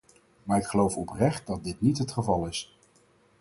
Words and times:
Maar 0.43 0.57
ik 0.59 0.65
geloof 0.65 0.95
oprecht 0.95 1.47
dat 1.47 1.63
dit 1.63 1.81
niet 1.81 1.97
het 1.97 2.11
geval 2.11 2.45
is. 2.47 2.73